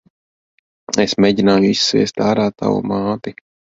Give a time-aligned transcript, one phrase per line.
[1.03, 3.37] Es mēgināju izsviest ārā tavu māti.